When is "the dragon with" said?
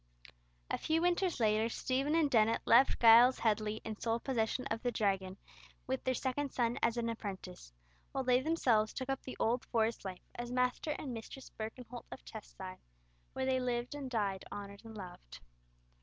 4.81-6.03